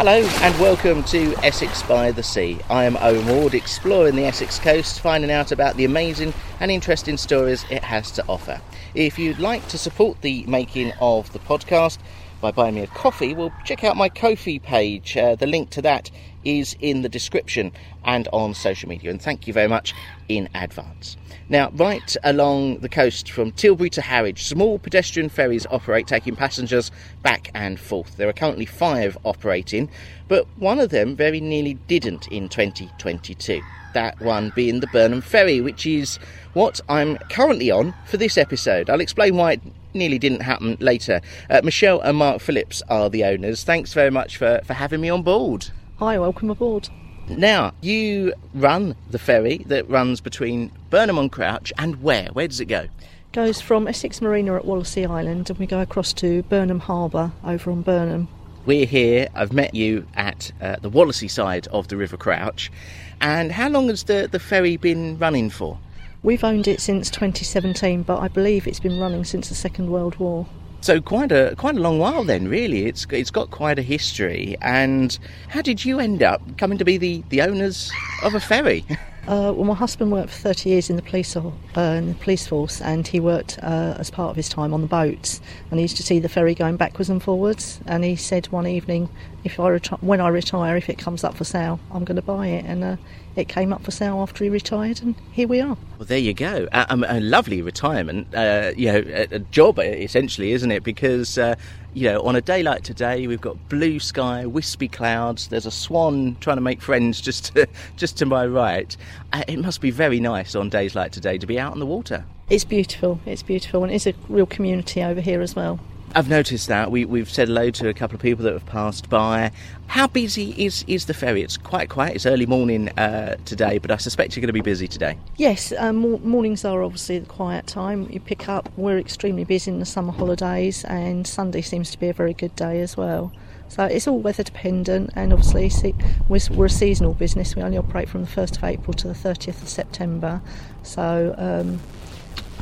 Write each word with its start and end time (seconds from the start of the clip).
Hello 0.00 0.16
and 0.16 0.58
welcome 0.58 1.04
to 1.04 1.34
Essex 1.44 1.82
by 1.82 2.10
the 2.10 2.22
Sea. 2.22 2.58
I 2.70 2.84
am 2.84 2.96
Owen 3.02 3.26
Ward, 3.26 3.52
exploring 3.52 4.16
the 4.16 4.24
Essex 4.24 4.58
coast, 4.58 5.00
finding 5.00 5.30
out 5.30 5.52
about 5.52 5.76
the 5.76 5.84
amazing 5.84 6.32
and 6.58 6.70
interesting 6.70 7.18
stories 7.18 7.66
it 7.68 7.84
has 7.84 8.10
to 8.12 8.24
offer. 8.26 8.62
If 8.94 9.18
you'd 9.18 9.38
like 9.38 9.68
to 9.68 9.76
support 9.76 10.22
the 10.22 10.46
making 10.46 10.94
of 11.02 11.30
the 11.34 11.38
podcast 11.38 11.98
by 12.40 12.50
buying 12.50 12.74
me 12.74 12.82
a 12.82 12.86
coffee, 12.88 13.34
well, 13.34 13.52
check 13.64 13.84
out 13.84 13.96
my 13.96 14.08
Ko-fi 14.08 14.58
page. 14.58 15.16
Uh, 15.16 15.34
the 15.34 15.46
link 15.46 15.70
to 15.70 15.82
that 15.82 16.10
is 16.44 16.76
in 16.80 17.02
the 17.02 17.08
description 17.08 17.72
and 18.04 18.28
on 18.32 18.54
social 18.54 18.88
media. 18.88 19.10
And 19.10 19.20
thank 19.20 19.46
you 19.46 19.52
very 19.52 19.68
much 19.68 19.94
in 20.28 20.48
advance. 20.54 21.16
Now, 21.48 21.70
right 21.70 22.16
along 22.22 22.78
the 22.78 22.88
coast 22.88 23.30
from 23.30 23.50
Tilbury 23.52 23.90
to 23.90 24.02
Harwich, 24.02 24.46
small 24.46 24.78
pedestrian 24.78 25.28
ferries 25.28 25.66
operate, 25.70 26.06
taking 26.06 26.36
passengers 26.36 26.90
back 27.22 27.50
and 27.54 27.78
forth. 27.78 28.16
There 28.16 28.28
are 28.28 28.32
currently 28.32 28.66
five 28.66 29.18
operating, 29.24 29.90
but 30.28 30.46
one 30.56 30.78
of 30.78 30.90
them 30.90 31.16
very 31.16 31.40
nearly 31.40 31.74
didn't 31.74 32.28
in 32.28 32.48
2022. 32.48 33.60
That 33.94 34.20
one 34.20 34.52
being 34.54 34.78
the 34.78 34.86
Burnham 34.86 35.20
Ferry, 35.20 35.60
which 35.60 35.84
is 35.84 36.20
what 36.52 36.80
I'm 36.88 37.16
currently 37.28 37.70
on 37.70 37.94
for 38.06 38.16
this 38.16 38.38
episode. 38.38 38.88
I'll 38.88 39.00
explain 39.00 39.36
why 39.36 39.54
it 39.54 39.60
nearly 39.94 40.18
didn't 40.18 40.40
happen 40.40 40.76
later. 40.80 41.20
Uh, 41.48 41.60
Michelle 41.64 42.00
and 42.00 42.16
Mark 42.16 42.40
Phillips 42.40 42.82
are 42.88 43.08
the 43.08 43.24
owners. 43.24 43.64
Thanks 43.64 43.92
very 43.92 44.10
much 44.10 44.36
for, 44.36 44.60
for 44.64 44.74
having 44.74 45.00
me 45.00 45.08
on 45.08 45.22
board. 45.22 45.68
Hi, 45.98 46.18
welcome 46.18 46.50
aboard. 46.50 46.88
Now, 47.28 47.72
you 47.80 48.32
run 48.54 48.96
the 49.10 49.18
ferry 49.18 49.58
that 49.66 49.88
runs 49.88 50.20
between 50.20 50.72
Burnham 50.90 51.18
on 51.18 51.28
Crouch 51.28 51.72
and 51.78 52.02
where? 52.02 52.28
Where 52.32 52.48
does 52.48 52.60
it 52.60 52.64
go? 52.66 52.86
Goes 53.32 53.60
from 53.60 53.86
Essex 53.86 54.20
Marina 54.20 54.56
at 54.56 54.64
Wallasea 54.64 55.08
Island 55.08 55.50
and 55.50 55.58
we 55.58 55.66
go 55.66 55.80
across 55.80 56.12
to 56.14 56.42
Burnham 56.44 56.80
Harbour 56.80 57.30
over 57.44 57.70
on 57.70 57.82
Burnham. 57.82 58.28
We're 58.66 58.86
here. 58.86 59.28
I've 59.34 59.52
met 59.52 59.74
you 59.74 60.06
at 60.14 60.50
uh, 60.60 60.76
the 60.82 60.90
Wallasea 60.90 61.30
side 61.30 61.68
of 61.68 61.88
the 61.88 61.96
River 61.96 62.16
Crouch. 62.16 62.72
And 63.20 63.52
how 63.52 63.68
long 63.68 63.88
has 63.88 64.04
the, 64.04 64.28
the 64.30 64.40
ferry 64.40 64.76
been 64.76 65.18
running 65.18 65.50
for? 65.50 65.78
We've 66.22 66.44
owned 66.44 66.68
it 66.68 66.80
since 66.82 67.08
2017, 67.08 68.02
but 68.02 68.18
I 68.18 68.28
believe 68.28 68.66
it's 68.66 68.80
been 68.80 69.00
running 69.00 69.24
since 69.24 69.48
the 69.48 69.54
Second 69.54 69.90
World 69.90 70.16
War. 70.16 70.46
So 70.82 71.00
quite 71.00 71.32
a 71.32 71.54
quite 71.56 71.76
a 71.76 71.80
long 71.80 71.98
while 71.98 72.24
then, 72.24 72.48
really. 72.48 72.86
It's 72.86 73.06
it's 73.10 73.30
got 73.30 73.50
quite 73.50 73.78
a 73.78 73.82
history. 73.82 74.56
And 74.60 75.18
how 75.48 75.62
did 75.62 75.84
you 75.84 75.98
end 75.98 76.22
up 76.22 76.42
coming 76.58 76.78
to 76.78 76.84
be 76.84 76.98
the, 76.98 77.22
the 77.30 77.42
owners 77.42 77.90
of 78.22 78.34
a 78.34 78.40
ferry? 78.40 78.84
Uh, 79.26 79.52
well, 79.54 79.64
my 79.64 79.74
husband 79.74 80.10
worked 80.10 80.30
for 80.30 80.38
30 80.38 80.70
years 80.70 80.90
in 80.90 80.96
the 80.96 81.02
police 81.02 81.36
uh, 81.36 81.42
in 81.76 82.08
the 82.08 82.14
police 82.14 82.46
force, 82.46 82.80
and 82.80 83.06
he 83.06 83.20
worked 83.20 83.58
uh, 83.62 83.94
as 83.98 84.10
part 84.10 84.30
of 84.30 84.36
his 84.36 84.48
time 84.48 84.72
on 84.72 84.80
the 84.80 84.86
boats. 84.86 85.40
And 85.70 85.78
he 85.78 85.82
used 85.82 85.96
to 85.98 86.02
see 86.02 86.18
the 86.18 86.28
ferry 86.28 86.54
going 86.54 86.76
backwards 86.76 87.10
and 87.10 87.22
forwards. 87.22 87.80
And 87.86 88.02
he 88.02 88.16
said 88.16 88.46
one 88.48 88.66
evening, 88.66 89.08
"If 89.44 89.60
I 89.60 89.70
reti- 89.70 90.02
when 90.02 90.20
I 90.20 90.28
retire, 90.28 90.76
if 90.76 90.88
it 90.88 90.98
comes 90.98 91.22
up 91.22 91.36
for 91.36 91.44
sale, 91.44 91.78
I'm 91.92 92.04
going 92.04 92.16
to 92.16 92.22
buy 92.22 92.48
it." 92.48 92.64
And 92.64 92.82
uh, 92.82 92.96
it 93.36 93.48
came 93.48 93.72
up 93.72 93.82
for 93.84 93.90
sale 93.90 94.20
after 94.20 94.42
he 94.42 94.50
retired, 94.50 95.02
and 95.02 95.14
here 95.32 95.46
we 95.46 95.60
are. 95.60 95.76
Well, 95.98 96.06
there 96.06 96.18
you 96.18 96.34
go. 96.34 96.66
A, 96.72 96.86
a, 96.90 97.20
lovely 97.20 97.62
retirement. 97.62 98.34
Uh, 98.34 98.72
you 98.76 98.86
know, 98.86 99.04
a, 99.06 99.36
a, 99.36 99.38
job 99.38 99.78
essentially, 99.78 100.52
isn't 100.52 100.70
it? 100.70 100.82
Because 100.82 101.38
uh, 101.38 101.54
you 101.92 102.08
know, 102.08 102.20
on 102.22 102.36
a 102.36 102.40
day 102.40 102.62
like 102.62 102.82
today, 102.82 103.26
we've 103.26 103.40
got 103.40 103.68
blue 103.68 103.98
sky, 103.98 104.46
wispy 104.46 104.88
clouds. 104.88 105.48
There's 105.48 105.66
a 105.66 105.70
swan 105.70 106.36
trying 106.40 106.56
to 106.56 106.62
make 106.62 106.80
friends 106.80 107.20
just 107.30 107.54
to, 107.54 107.68
just 107.96 108.18
to 108.18 108.26
my 108.26 108.46
right. 108.46 108.96
Uh, 109.32 109.42
it 109.48 109.58
must 109.58 109.80
be 109.80 109.90
very 109.90 110.20
nice 110.20 110.54
on 110.54 110.68
days 110.68 110.94
like 110.94 111.12
today 111.12 111.38
to 111.38 111.46
be 111.46 111.58
out 111.58 111.72
on 111.72 111.78
the 111.78 111.86
water. 111.86 112.24
It's 112.48 112.64
beautiful. 112.64 113.20
It's 113.26 113.42
beautiful, 113.42 113.84
and 113.84 113.92
it's 113.92 114.06
a 114.06 114.14
real 114.28 114.46
community 114.46 115.02
over 115.02 115.20
here 115.20 115.40
as 115.40 115.54
well. 115.54 115.78
I've 116.12 116.28
noticed 116.28 116.66
that 116.66 116.90
we, 116.90 117.04
we've 117.04 117.30
said 117.30 117.46
hello 117.46 117.70
to 117.70 117.88
a 117.88 117.94
couple 117.94 118.16
of 118.16 118.20
people 118.20 118.42
that 118.42 118.52
have 118.52 118.66
passed 118.66 119.08
by. 119.08 119.52
How 119.86 120.08
busy 120.08 120.50
is, 120.58 120.84
is 120.88 121.06
the 121.06 121.14
ferry? 121.14 121.40
It's 121.40 121.56
quite 121.56 121.88
quiet. 121.88 122.16
It's 122.16 122.26
early 122.26 122.46
morning 122.46 122.88
uh, 122.98 123.36
today, 123.44 123.78
but 123.78 123.92
I 123.92 123.96
suspect 123.96 124.34
you're 124.34 124.40
going 124.40 124.48
to 124.48 124.52
be 124.52 124.60
busy 124.60 124.88
today. 124.88 125.16
Yes, 125.36 125.72
um, 125.78 125.98
mornings 126.24 126.64
are 126.64 126.82
obviously 126.82 127.20
the 127.20 127.26
quiet 127.26 127.68
time. 127.68 128.08
You 128.10 128.18
pick 128.18 128.48
up. 128.48 128.68
We're 128.76 128.98
extremely 128.98 129.44
busy 129.44 129.70
in 129.70 129.78
the 129.78 129.86
summer 129.86 130.12
holidays, 130.12 130.84
and 130.86 131.28
Sunday 131.28 131.60
seems 131.60 131.92
to 131.92 131.98
be 131.98 132.08
a 132.08 132.12
very 132.12 132.34
good 132.34 132.56
day 132.56 132.80
as 132.80 132.96
well. 132.96 133.32
So 133.68 133.84
it's 133.84 134.08
all 134.08 134.18
weather 134.18 134.42
dependent, 134.42 135.10
and 135.14 135.32
obviously 135.32 135.94
we're 136.28 136.66
a 136.66 136.68
seasonal 136.68 137.14
business. 137.14 137.54
We 137.54 137.62
only 137.62 137.78
operate 137.78 138.08
from 138.08 138.24
the 138.24 138.30
1st 138.30 138.56
of 138.56 138.64
April 138.64 138.94
to 138.94 139.06
the 139.06 139.14
30th 139.14 139.62
of 139.62 139.68
September. 139.68 140.40
So 140.82 141.36
um, 141.38 141.78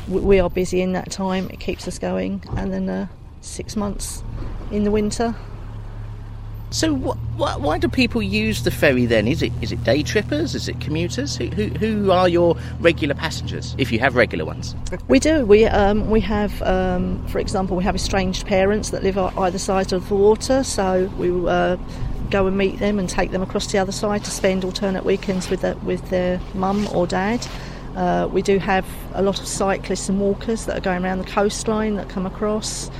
we 0.07 0.39
are 0.39 0.51
busy 0.51 0.81
in 0.81 0.93
that 0.93 1.09
time. 1.09 1.49
It 1.49 1.59
keeps 1.59 1.87
us 1.87 1.97
going, 1.97 2.43
and 2.55 2.71
then. 2.71 2.87
Uh, 2.87 3.07
six 3.41 3.75
months 3.75 4.23
in 4.71 4.83
the 4.83 4.91
winter. 4.91 5.35
So, 6.71 6.95
wh- 6.95 7.17
wh- 7.37 7.59
why 7.59 7.79
do 7.79 7.87
people 7.87 8.21
use 8.21 8.63
the 8.63 8.69
ferry 8.69 9.07
then? 9.07 9.27
Is 9.27 9.41
it 9.41 9.51
is 9.59 9.71
it 9.71 9.83
day 9.83 10.03
trippers? 10.03 10.53
Is 10.53 10.67
it 10.67 10.79
commuters? 10.79 11.35
Who, 11.35 11.47
who, 11.47 11.67
who 11.69 12.11
are 12.11 12.29
your 12.29 12.55
regular 12.79 13.15
passengers, 13.15 13.75
if 13.79 13.91
you 13.91 13.99
have 13.99 14.15
regular 14.15 14.45
ones? 14.45 14.75
We 15.07 15.19
do. 15.19 15.45
We 15.47 15.65
um, 15.65 16.11
we 16.11 16.19
have, 16.19 16.61
um, 16.61 17.25
for 17.27 17.39
example, 17.39 17.75
we 17.75 17.83
have 17.83 17.95
estranged 17.95 18.45
parents 18.45 18.91
that 18.91 19.01
live 19.01 19.17
either 19.17 19.57
side 19.57 19.93
of 19.93 20.07
the 20.09 20.15
water, 20.15 20.63
so 20.63 21.11
we 21.17 21.31
uh, 21.49 21.77
go 22.29 22.45
and 22.45 22.55
meet 22.55 22.77
them 22.77 22.99
and 22.99 23.09
take 23.09 23.31
them 23.31 23.41
across 23.41 23.71
the 23.71 23.79
other 23.79 23.91
side 23.91 24.23
to 24.25 24.31
spend 24.31 24.63
alternate 24.63 25.03
weekends 25.03 25.49
with 25.49 25.61
the, 25.61 25.75
with 25.77 26.07
their 26.11 26.39
mum 26.53 26.87
or 26.93 27.07
dad. 27.07 27.45
Uh, 27.95 28.29
we 28.31 28.43
do 28.43 28.59
have 28.59 28.85
a 29.13 29.23
lot 29.23 29.39
of 29.39 29.47
cyclists 29.47 30.07
and 30.07 30.19
walkers 30.19 30.65
that 30.65 30.77
are 30.77 30.81
going 30.81 31.03
around 31.03 31.17
the 31.17 31.25
coastline 31.25 31.95
that 31.95 32.07
come 32.09 32.27
across. 32.27 32.91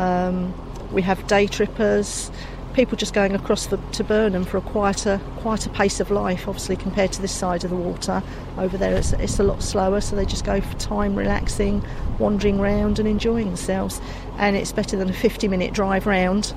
Um, 0.00 0.54
we 0.92 1.02
have 1.02 1.26
day 1.26 1.46
trippers, 1.46 2.30
people 2.72 2.96
just 2.96 3.12
going 3.12 3.34
across 3.34 3.66
the, 3.66 3.76
to 3.92 4.02
Burnham 4.02 4.44
for 4.44 4.56
a 4.56 4.62
quieter, 4.62 5.20
quieter 5.36 5.68
pace 5.68 6.00
of 6.00 6.10
life. 6.10 6.48
Obviously, 6.48 6.76
compared 6.76 7.12
to 7.12 7.20
this 7.20 7.32
side 7.32 7.64
of 7.64 7.70
the 7.70 7.76
water, 7.76 8.22
over 8.56 8.78
there 8.78 8.96
it's, 8.96 9.12
it's 9.12 9.38
a 9.38 9.42
lot 9.42 9.62
slower. 9.62 10.00
So 10.00 10.16
they 10.16 10.24
just 10.24 10.44
go 10.44 10.62
for 10.62 10.74
time, 10.78 11.14
relaxing, 11.14 11.84
wandering 12.18 12.60
around, 12.60 12.98
and 12.98 13.06
enjoying 13.06 13.46
themselves. 13.46 14.00
And 14.38 14.56
it's 14.56 14.72
better 14.72 14.96
than 14.96 15.10
a 15.10 15.12
50-minute 15.12 15.74
drive 15.74 16.06
round 16.06 16.54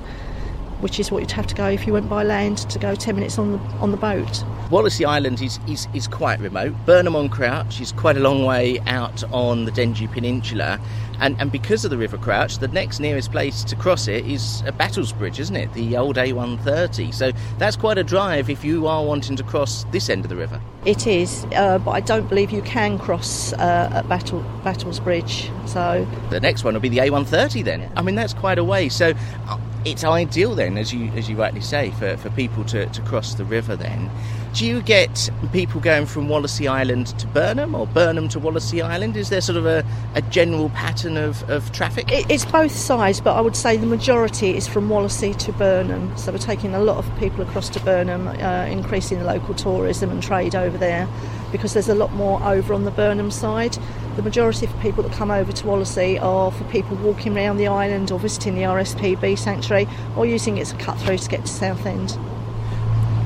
which 0.84 1.00
is 1.00 1.10
what 1.10 1.20
you'd 1.20 1.30
have 1.30 1.46
to 1.46 1.54
go 1.54 1.66
if 1.66 1.86
you 1.86 1.94
went 1.94 2.10
by 2.10 2.22
land 2.22 2.58
to 2.58 2.78
go 2.78 2.94
10 2.94 3.14
minutes 3.14 3.38
on 3.38 3.52
the, 3.52 3.58
on 3.80 3.90
the 3.90 3.96
boat. 3.96 4.44
Wallasea 4.68 5.06
Island 5.06 5.40
is, 5.40 5.58
is, 5.66 5.88
is 5.94 6.06
quite 6.06 6.38
remote. 6.40 6.74
Burnham 6.84 7.16
on 7.16 7.30
Crouch 7.30 7.80
is 7.80 7.90
quite 7.92 8.18
a 8.18 8.20
long 8.20 8.44
way 8.44 8.78
out 8.80 9.24
on 9.32 9.64
the 9.64 9.70
Dengie 9.72 10.12
Peninsula. 10.12 10.78
And, 11.20 11.40
and 11.40 11.50
because 11.50 11.86
of 11.86 11.90
the 11.90 11.96
River 11.96 12.18
Crouch, 12.18 12.58
the 12.58 12.68
next 12.68 13.00
nearest 13.00 13.32
place 13.32 13.64
to 13.64 13.76
cross 13.76 14.08
it 14.08 14.26
is 14.26 14.60
a 14.66 14.72
Battlesbridge, 14.72 15.38
isn't 15.38 15.56
it? 15.56 15.72
The 15.72 15.96
old 15.96 16.16
A130. 16.16 17.14
So 17.14 17.32
that's 17.56 17.76
quite 17.76 17.96
a 17.96 18.04
drive 18.04 18.50
if 18.50 18.62
you 18.62 18.86
are 18.86 19.02
wanting 19.02 19.36
to 19.36 19.42
cross 19.42 19.84
this 19.84 20.10
end 20.10 20.26
of 20.26 20.28
the 20.28 20.36
river. 20.36 20.60
It 20.84 21.06
is, 21.06 21.46
uh, 21.54 21.78
but 21.78 21.92
I 21.92 22.00
don't 22.00 22.28
believe 22.28 22.50
you 22.50 22.60
can 22.60 22.98
cross 22.98 23.54
uh, 23.54 23.90
at 23.90 24.06
Battle, 24.06 24.44
Battlesbridge. 24.62 25.50
So 25.66 26.06
the 26.28 26.40
next 26.40 26.62
one 26.62 26.74
will 26.74 26.82
be 26.82 26.90
the 26.90 26.98
A130 26.98 27.64
then. 27.64 27.90
I 27.96 28.02
mean, 28.02 28.16
that's 28.16 28.34
quite 28.34 28.58
a 28.58 28.64
way. 28.64 28.90
So 28.90 29.14
uh, 29.48 29.58
it's 29.84 30.04
ideal 30.04 30.54
then, 30.54 30.78
as 30.78 30.92
you 30.92 31.10
as 31.12 31.28
you 31.28 31.36
rightly 31.36 31.60
say, 31.60 31.90
for, 31.92 32.16
for 32.16 32.30
people 32.30 32.64
to, 32.64 32.86
to 32.86 33.02
cross 33.02 33.34
the 33.34 33.44
river 33.44 33.76
then. 33.76 34.10
Do 34.54 34.64
you 34.64 34.82
get 34.82 35.30
people 35.50 35.80
going 35.80 36.06
from 36.06 36.28
Wallasea 36.28 36.70
Island 36.70 37.08
to 37.18 37.26
Burnham 37.26 37.74
or 37.74 37.88
Burnham 37.88 38.28
to 38.28 38.38
Wallasea 38.38 38.84
Island? 38.84 39.16
Is 39.16 39.28
there 39.28 39.40
sort 39.40 39.56
of 39.56 39.66
a, 39.66 39.84
a 40.14 40.22
general 40.22 40.68
pattern 40.68 41.16
of, 41.16 41.42
of 41.50 41.72
traffic? 41.72 42.12
It, 42.12 42.30
it's 42.30 42.44
both 42.44 42.70
sides, 42.70 43.20
but 43.20 43.32
I 43.36 43.40
would 43.40 43.56
say 43.56 43.76
the 43.76 43.84
majority 43.84 44.56
is 44.56 44.68
from 44.68 44.88
Wallasea 44.88 45.36
to 45.38 45.52
Burnham. 45.54 46.16
So 46.16 46.30
we're 46.30 46.38
taking 46.38 46.72
a 46.72 46.78
lot 46.78 46.98
of 46.98 47.18
people 47.18 47.42
across 47.42 47.68
to 47.70 47.80
Burnham, 47.80 48.28
uh, 48.28 48.66
increasing 48.70 49.18
the 49.18 49.24
local 49.24 49.54
tourism 49.54 50.08
and 50.10 50.22
trade 50.22 50.54
over 50.54 50.78
there 50.78 51.08
because 51.50 51.72
there's 51.72 51.88
a 51.88 51.94
lot 51.96 52.12
more 52.12 52.40
over 52.44 52.74
on 52.74 52.84
the 52.84 52.92
Burnham 52.92 53.32
side. 53.32 53.76
The 54.14 54.22
majority 54.22 54.66
of 54.66 54.80
people 54.80 55.02
that 55.02 55.10
come 55.10 55.32
over 55.32 55.50
to 55.50 55.64
Wallasea 55.64 56.22
are 56.22 56.52
for 56.52 56.62
people 56.66 56.96
walking 56.98 57.36
around 57.36 57.56
the 57.56 57.66
island 57.66 58.12
or 58.12 58.20
visiting 58.20 58.54
the 58.54 58.62
RSPB 58.62 59.36
sanctuary 59.36 59.88
or 60.16 60.26
using 60.26 60.58
it 60.58 60.60
as 60.60 60.72
a 60.72 60.76
cut 60.76 60.96
through 60.98 61.18
to 61.18 61.28
get 61.28 61.40
to 61.40 61.52
Southend. 61.52 62.16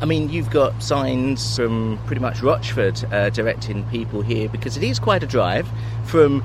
I 0.01 0.05
mean, 0.05 0.31
you've 0.31 0.51
got 0.51 0.81
signs 0.83 1.57
from 1.57 1.99
pretty 2.07 2.21
much 2.21 2.41
Rochford 2.41 3.03
uh, 3.13 3.31
directing 3.31 3.85
people 3.91 4.23
here 4.23 4.49
because 4.49 4.77
it 4.77 4.85
is 4.85 4.99
quite 4.99 5.25
a 5.25 5.27
drive 5.27 5.69
from 6.05 6.45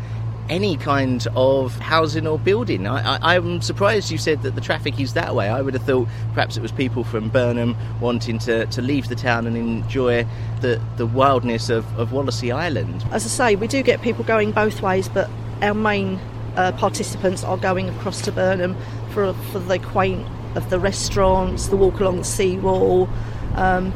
any 0.49 0.75
kind 0.75 1.25
of 1.35 1.77
housing 1.77 2.27
or 2.27 2.37
building. 2.37 2.87
I, 2.87 3.35
am 3.35 3.61
surprised 3.61 4.11
you 4.11 4.17
said 4.17 4.41
that 4.41 4.55
the 4.55 4.61
traffic 4.61 4.99
is 4.99 5.13
that 5.13 5.35
way. 5.35 5.49
I 5.49 5.61
would 5.61 5.73
have 5.73 5.83
thought 5.83 6.07
perhaps 6.33 6.57
it 6.57 6.61
was 6.61 6.71
people 6.71 7.03
from 7.03 7.29
Burnham 7.29 7.77
wanting 8.01 8.39
to, 8.39 8.65
to 8.65 8.81
leave 8.81 9.07
the 9.07 9.15
town 9.15 9.47
and 9.47 9.55
enjoy 9.55 10.25
the, 10.61 10.81
the 10.97 11.05
wildness 11.05 11.69
of, 11.69 11.85
of 11.97 12.09
Wallasea 12.09 12.53
Island. 12.53 13.05
As 13.11 13.25
I 13.25 13.29
say, 13.29 13.55
we 13.55 13.67
do 13.67 13.83
get 13.83 14.01
people 14.01 14.23
going 14.25 14.51
both 14.51 14.81
ways, 14.81 15.07
but 15.07 15.29
our 15.61 15.73
main 15.73 16.19
uh, 16.55 16.71
participants 16.73 17.43
are 17.43 17.57
going 17.57 17.87
across 17.89 18.21
to 18.23 18.31
Burnham 18.31 18.75
for, 19.11 19.33
for 19.51 19.59
the 19.59 19.79
quaint 19.79 20.27
of 20.55 20.69
the 20.69 20.79
restaurants, 20.79 21.67
the 21.67 21.77
walk 21.77 21.99
along 21.99 22.17
the 22.17 22.23
seawall. 22.23 23.07
Um, 23.55 23.93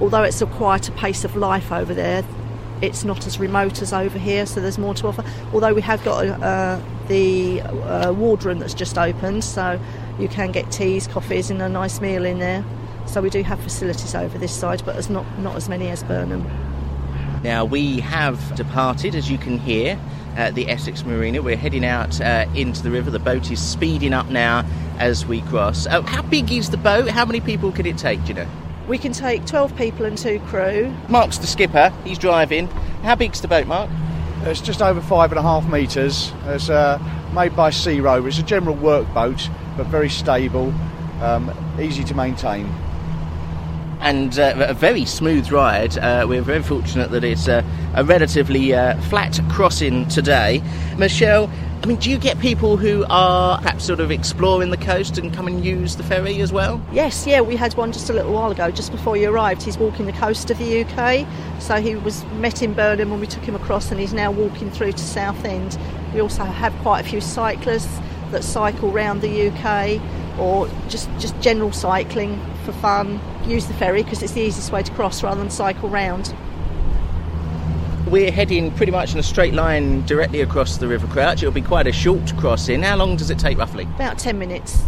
although 0.00 0.22
it's 0.22 0.40
a 0.42 0.46
quieter 0.46 0.92
pace 0.92 1.24
of 1.24 1.36
life 1.36 1.72
over 1.72 1.94
there, 1.94 2.24
it's 2.82 3.04
not 3.04 3.26
as 3.26 3.38
remote 3.38 3.80
as 3.82 3.92
over 3.92 4.18
here, 4.18 4.46
so 4.46 4.60
there's 4.60 4.78
more 4.78 4.94
to 4.94 5.06
offer. 5.06 5.24
Although 5.52 5.74
we 5.74 5.80
have 5.82 6.04
got 6.04 6.26
uh, 6.26 6.80
the 7.08 7.62
uh, 7.62 8.12
wardroom 8.12 8.58
that's 8.58 8.74
just 8.74 8.98
opened, 8.98 9.44
so 9.44 9.80
you 10.18 10.28
can 10.28 10.52
get 10.52 10.70
teas, 10.70 11.06
coffees, 11.06 11.50
and 11.50 11.62
a 11.62 11.68
nice 11.68 12.00
meal 12.00 12.24
in 12.24 12.38
there. 12.38 12.64
So 13.06 13.20
we 13.20 13.30
do 13.30 13.42
have 13.42 13.60
facilities 13.60 14.14
over 14.14 14.38
this 14.38 14.52
side, 14.52 14.82
but 14.84 14.94
there's 14.94 15.10
not, 15.10 15.26
not 15.38 15.56
as 15.56 15.68
many 15.68 15.88
as 15.88 16.02
Burnham. 16.02 16.44
Now, 17.42 17.64
we 17.64 18.00
have 18.00 18.54
departed, 18.54 19.14
as 19.14 19.30
you 19.30 19.38
can 19.38 19.58
hear, 19.58 19.98
at 20.36 20.54
the 20.54 20.68
Essex 20.68 21.04
Marina. 21.04 21.42
We're 21.42 21.56
heading 21.56 21.84
out 21.84 22.20
uh, 22.20 22.46
into 22.54 22.82
the 22.82 22.90
river. 22.90 23.10
The 23.10 23.18
boat 23.18 23.50
is 23.50 23.60
speeding 23.60 24.14
up 24.14 24.28
now 24.30 24.66
as 24.98 25.26
we 25.26 25.42
cross. 25.42 25.86
Uh, 25.86 26.02
how 26.02 26.22
big 26.22 26.50
is 26.50 26.70
the 26.70 26.76
boat? 26.76 27.08
How 27.08 27.24
many 27.24 27.40
people 27.40 27.70
could 27.70 27.86
it 27.86 27.98
take, 27.98 28.22
do 28.22 28.28
you 28.28 28.34
know? 28.34 28.48
We 28.86 28.98
can 28.98 29.12
take 29.12 29.46
12 29.46 29.76
people 29.76 30.04
and 30.04 30.16
two 30.16 30.40
crew. 30.40 30.94
Mark's 31.08 31.38
the 31.38 31.46
skipper, 31.46 31.90
he's 32.04 32.18
driving. 32.18 32.66
How 33.02 33.14
big's 33.14 33.40
the 33.40 33.48
boat, 33.48 33.66
Mark? 33.66 33.88
It's 34.42 34.60
just 34.60 34.82
over 34.82 35.00
five 35.00 35.32
and 35.32 35.38
a 35.38 35.42
half 35.42 35.66
metres. 35.66 36.32
It's 36.44 36.68
uh, 36.68 36.98
made 37.34 37.56
by 37.56 37.70
Sea 37.70 38.00
Rover. 38.00 38.28
It's 38.28 38.38
a 38.38 38.42
general 38.42 38.76
work 38.76 39.12
boat, 39.14 39.48
but 39.78 39.86
very 39.86 40.10
stable, 40.10 40.74
um, 41.22 41.50
easy 41.80 42.04
to 42.04 42.14
maintain. 42.14 42.66
And 44.00 44.38
uh, 44.38 44.66
a 44.68 44.74
very 44.74 45.06
smooth 45.06 45.50
ride. 45.50 45.96
Uh, 45.96 46.26
we're 46.28 46.42
very 46.42 46.62
fortunate 46.62 47.10
that 47.12 47.24
it's 47.24 47.48
uh, 47.48 47.62
a 47.94 48.04
relatively 48.04 48.74
uh, 48.74 49.00
flat 49.02 49.40
crossing 49.48 50.06
today. 50.08 50.62
Michelle, 50.98 51.50
I 51.84 51.86
mean, 51.86 51.98
do 51.98 52.08
you 52.08 52.16
get 52.16 52.38
people 52.38 52.78
who 52.78 53.04
are 53.10 53.60
perhaps 53.60 53.84
sort 53.84 54.00
of 54.00 54.10
exploring 54.10 54.70
the 54.70 54.78
coast 54.78 55.18
and 55.18 55.34
come 55.34 55.46
and 55.46 55.62
use 55.62 55.96
the 55.96 56.02
ferry 56.02 56.40
as 56.40 56.50
well? 56.50 56.80
Yes, 56.90 57.26
yeah, 57.26 57.42
we 57.42 57.56
had 57.56 57.74
one 57.74 57.92
just 57.92 58.08
a 58.08 58.14
little 58.14 58.32
while 58.32 58.50
ago, 58.50 58.70
just 58.70 58.90
before 58.90 59.18
you 59.18 59.30
arrived. 59.30 59.62
He's 59.62 59.76
walking 59.76 60.06
the 60.06 60.12
coast 60.12 60.50
of 60.50 60.56
the 60.56 60.82
UK. 60.82 61.26
So 61.60 61.82
he 61.82 61.94
was 61.94 62.24
met 62.36 62.62
in 62.62 62.72
Burnham 62.72 63.10
when 63.10 63.20
we 63.20 63.26
took 63.26 63.42
him 63.42 63.54
across, 63.54 63.90
and 63.90 64.00
he's 64.00 64.14
now 64.14 64.30
walking 64.30 64.70
through 64.70 64.92
to 64.92 64.98
Southend. 64.98 65.78
We 66.14 66.20
also 66.20 66.44
have 66.44 66.72
quite 66.76 67.04
a 67.04 67.06
few 67.06 67.20
cyclists 67.20 68.00
that 68.30 68.44
cycle 68.44 68.90
round 68.90 69.20
the 69.20 69.50
UK 69.50 70.00
or 70.38 70.70
just, 70.88 71.10
just 71.18 71.38
general 71.42 71.70
cycling 71.70 72.40
for 72.64 72.72
fun. 72.72 73.20
Use 73.46 73.66
the 73.66 73.74
ferry 73.74 74.02
because 74.02 74.22
it's 74.22 74.32
the 74.32 74.40
easiest 74.40 74.72
way 74.72 74.82
to 74.82 74.92
cross 74.92 75.22
rather 75.22 75.38
than 75.38 75.50
cycle 75.50 75.90
round. 75.90 76.34
We're 78.14 78.30
heading 78.30 78.70
pretty 78.70 78.92
much 78.92 79.12
in 79.12 79.18
a 79.18 79.24
straight 79.24 79.54
line 79.54 80.06
directly 80.06 80.40
across 80.40 80.76
the 80.76 80.86
River 80.86 81.08
Crouch. 81.08 81.42
It'll 81.42 81.50
be 81.50 81.60
quite 81.60 81.88
a 81.88 81.92
short 81.92 82.32
crossing. 82.36 82.80
How 82.80 82.94
long 82.94 83.16
does 83.16 83.28
it 83.28 83.40
take 83.40 83.58
roughly? 83.58 83.88
About 83.96 84.20
10 84.20 84.38
minutes. 84.38 84.84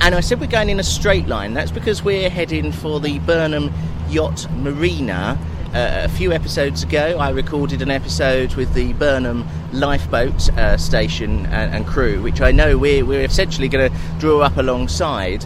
And 0.00 0.14
I 0.14 0.20
said 0.20 0.40
we're 0.40 0.46
going 0.46 0.70
in 0.70 0.80
a 0.80 0.82
straight 0.82 1.26
line. 1.26 1.52
That's 1.52 1.70
because 1.70 2.02
we're 2.02 2.30
heading 2.30 2.72
for 2.72 2.98
the 2.98 3.18
Burnham 3.18 3.70
Yacht 4.08 4.50
Marina. 4.52 5.38
Uh, 5.74 6.00
a 6.04 6.08
few 6.08 6.32
episodes 6.32 6.82
ago, 6.82 7.18
I 7.18 7.28
recorded 7.28 7.82
an 7.82 7.90
episode 7.90 8.54
with 8.54 8.72
the 8.72 8.94
Burnham 8.94 9.46
lifeboat 9.74 10.48
uh, 10.56 10.78
station 10.78 11.44
and, 11.46 11.74
and, 11.74 11.86
crew, 11.86 12.22
which 12.22 12.40
I 12.40 12.52
know 12.52 12.78
we're, 12.78 13.04
we're 13.04 13.22
essentially 13.22 13.68
going 13.68 13.92
to 13.92 13.98
draw 14.18 14.40
up 14.40 14.56
alongside 14.56 15.44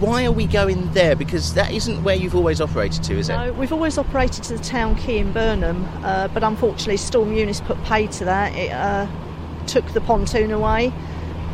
why 0.00 0.24
are 0.24 0.32
we 0.32 0.46
going 0.46 0.92
there? 0.92 1.16
Because 1.16 1.54
that 1.54 1.72
isn't 1.72 2.02
where 2.02 2.16
you've 2.16 2.34
always 2.34 2.60
operated 2.60 3.02
to, 3.04 3.14
is 3.18 3.28
it? 3.28 3.36
No, 3.36 3.52
we've 3.52 3.72
always 3.72 3.98
operated 3.98 4.44
to 4.44 4.56
the 4.56 4.62
town 4.62 4.96
quay 4.96 5.18
in 5.18 5.32
Burnham, 5.32 5.84
uh, 6.04 6.28
but 6.28 6.42
unfortunately, 6.42 6.96
Storm 6.96 7.32
Eunice 7.32 7.60
put 7.60 7.82
pay 7.84 8.06
to 8.08 8.24
that. 8.24 8.54
It 8.54 8.72
uh, 8.72 9.06
took 9.66 9.86
the 9.88 10.00
pontoon 10.00 10.50
away, 10.50 10.92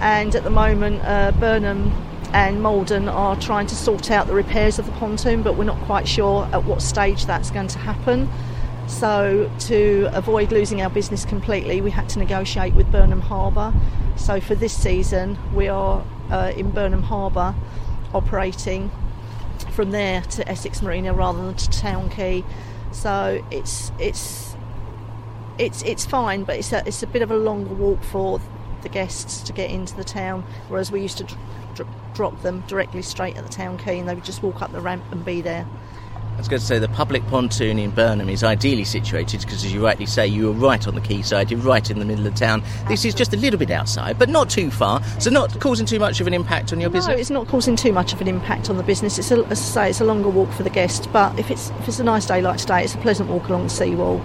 and 0.00 0.35
at 0.35 0.44
the 0.44 0.50
moment, 0.50 1.03
uh, 1.05 1.33
Burnham 1.39 1.93
and 2.33 2.62
Maldon 2.62 3.09
are 3.09 3.37
trying 3.37 3.67
to 3.67 3.77
sort 3.77 4.11
out 4.11 4.27
the 4.27 4.35
repairs 4.35 4.79
of 4.79 4.87
the 4.87 4.93
pontoon, 4.93 5.43
but 5.43 5.56
we're 5.56 5.65
not 5.65 5.81
quite 5.83 6.09
sure 6.09 6.49
at 6.53 6.65
what 6.65 6.83
stage 6.83 7.27
that's 7.27 7.50
going 7.50 7.69
to 7.69 7.79
happen. 7.79 8.29
So, 8.89 9.50
to 9.61 10.11
avoid 10.12 10.50
losing 10.50 10.83
our 10.83 10.91
business 10.91 11.25
completely, 11.25 11.81
we 11.81 11.91
had 11.91 12.09
to 12.11 12.19
negotiate 12.19 12.75
with 12.75 12.91
Burnham 12.91 13.21
Harbour. 13.21 13.73
So, 14.17 14.41
for 14.41 14.55
this 14.55 14.77
season, 14.77 15.39
we 15.55 15.69
are 15.69 16.05
uh, 16.31 16.53
in 16.56 16.71
Burnham 16.71 17.05
Harbour 17.05 17.55
operating 18.14 18.91
from 19.73 19.91
there 19.91 20.23
to 20.23 20.49
Essex 20.49 20.82
Marina 20.82 21.12
rather 21.12 21.43
than 21.44 21.55
to 21.55 21.70
Town 21.70 22.11
Quay. 22.11 22.44
So 22.93 23.44
it's 23.50 23.93
it's 23.99 24.55
it's 25.59 25.82
it's 25.82 26.05
fine, 26.05 26.44
but 26.44 26.56
it's 26.56 26.73
a 26.73 26.82
it's 26.87 27.03
a 27.03 27.06
bit 27.06 27.23
of 27.23 27.31
a 27.31 27.37
longer 27.37 27.75
walk 27.75 28.03
for 28.03 28.41
the 28.82 28.88
guests 28.88 29.43
to 29.43 29.53
get 29.53 29.70
into 29.70 29.97
the 29.97 30.05
town. 30.05 30.44
Whereas 30.69 30.91
we 30.91 31.00
used 31.00 31.19
to 31.19 31.25
dr- 31.25 31.41
dr- 31.75 32.14
drop 32.14 32.43
them 32.43 32.64
directly 32.67 33.03
straight 33.03 33.37
at 33.37 33.44
the 33.44 33.53
town 33.53 33.79
quay, 33.79 33.99
and 33.99 34.09
they 34.09 34.15
would 34.15 34.25
just 34.25 34.43
walk 34.43 34.61
up 34.61 34.73
the 34.73 34.81
ramp 34.81 35.05
and 35.11 35.25
be 35.25 35.41
there. 35.41 35.67
I 36.34 36.38
was 36.38 36.49
going 36.49 36.61
to 36.61 36.67
say 36.67 36.79
the 36.79 36.88
public 36.88 37.25
pontoon 37.26 37.79
in 37.79 37.90
Burnham 37.90 38.29
is 38.29 38.43
ideally 38.43 38.84
situated 38.84 39.43
because, 39.43 39.64
as 39.64 39.73
you 39.73 39.84
rightly 39.84 40.06
say, 40.06 40.26
you 40.26 40.49
are 40.50 40.55
right 40.55 40.88
on 40.88 40.94
the 40.94 41.00
quayside, 41.00 41.50
you're 41.50 41.61
right 41.61 41.88
in 41.90 41.99
the 41.99 42.05
middle 42.05 42.26
of 42.26 42.34
town. 42.34 42.64
This 42.88 43.05
is 43.05 43.14
just 43.14 43.32
a 43.32 43.37
little 43.37 43.58
bit 43.58 43.70
outside, 43.70 44.19
but 44.19 44.29
not 44.29 44.50
too 44.50 44.70
far, 44.70 45.02
so 45.20 45.31
not 45.31 45.61
causing 45.61 45.87
too 45.87 45.99
much 45.99 46.20
of 46.20 46.26
an 46.26 46.34
impact 46.34 46.73
on 46.73 46.81
your 46.81 46.90
no, 46.90 46.94
business. 46.94 47.14
No, 47.14 47.20
it's 47.20 47.31
not 47.31 47.49
causing 47.49 47.76
too 47.76 47.93
much 47.93 48.12
of 48.12 48.20
an 48.20 48.29
impact 48.29 48.70
on 48.70 48.76
the 48.76 48.82
business. 48.82 49.19
It's, 49.19 49.31
a, 49.31 49.44
as 49.46 49.61
I 49.61 49.84
say, 49.84 49.90
it's 49.90 50.00
a 50.00 50.05
longer 50.05 50.31
walk 50.31 50.50
for 50.52 50.62
the 50.62 50.70
guest, 50.70 51.08
but 51.12 51.38
if 51.38 51.50
it's 51.50 51.70
if 51.70 51.88
it's 51.88 52.00
a 52.00 52.05
nice 52.05 52.26
day 52.26 52.40
like 52.40 52.58
today, 52.58 52.82
it's 52.82 52.94
a 52.94 52.99
pleasant 52.99 53.29
walk 53.29 53.49
along 53.49 53.64
the 53.64 53.70
seawall 53.70 54.20